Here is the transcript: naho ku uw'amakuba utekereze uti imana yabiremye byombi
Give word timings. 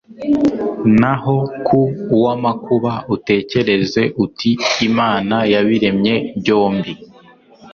naho 0.99 1.37
ku 1.65 1.79
uw'amakuba 2.15 2.93
utekereze 3.15 4.03
uti 4.25 4.51
imana 4.87 5.35
yabiremye 5.53 6.15
byombi 6.37 6.91